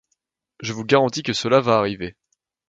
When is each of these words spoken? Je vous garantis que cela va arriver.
Je 0.61 0.73
vous 0.73 0.83
garantis 0.83 1.21
que 1.21 1.31
cela 1.31 1.61
va 1.61 1.75
arriver. 1.77 2.15